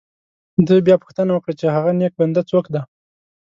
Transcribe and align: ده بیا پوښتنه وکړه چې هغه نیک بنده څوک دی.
ده 0.65 0.73
بیا 0.85 0.95
پوښتنه 1.03 1.31
وکړه 1.33 1.53
چې 1.59 1.65
هغه 1.75 1.91
نیک 1.99 2.13
بنده 2.19 2.41
څوک 2.51 2.65
دی. 2.73 2.81